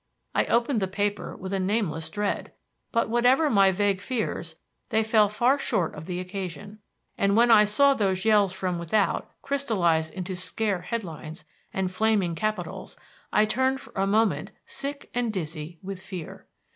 [0.33, 2.53] I opened the paper with a nameless dread.
[2.91, 4.55] But whatever my vague fears,
[4.89, 6.79] they fell far short of the occasion;
[7.19, 12.33] and when I saw those yells from without crystallized into scare head lines and flaming
[12.33, 12.97] capitals
[13.31, 16.47] I turned for a moment sick and dizzy with fear.